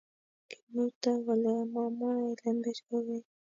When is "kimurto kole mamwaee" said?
0.49-2.33